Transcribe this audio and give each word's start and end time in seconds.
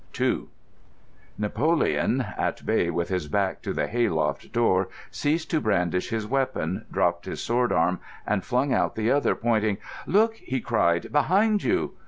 II 0.19 0.45
Napoleon, 1.37 2.25
at 2.35 2.65
bay 2.65 2.89
with 2.89 3.09
his 3.09 3.27
back 3.27 3.61
to 3.61 3.71
the 3.71 3.85
hay 3.85 4.09
loft 4.09 4.51
door, 4.51 4.89
ceased 5.11 5.51
to 5.51 5.61
brandish 5.61 6.09
his 6.09 6.25
weapon, 6.25 6.87
dropped 6.91 7.25
his 7.27 7.39
sword 7.39 7.71
arm 7.71 7.99
and 8.25 8.43
flung 8.43 8.73
out 8.73 8.95
the 8.95 9.11
other, 9.11 9.35
pointing: 9.35 9.77
"Look!" 10.07 10.37
he 10.37 10.59
cried. 10.59 11.11
"Behind 11.11 11.61
you!" 11.61 11.93